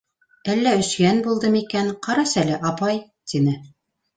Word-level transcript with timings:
Әллә 0.53 0.71
өсйән 0.83 1.21
булдымы 1.27 1.61
икән, 1.61 1.91
ҡарасәле, 2.07 2.59
апай,— 2.71 2.99
тине. 3.35 3.55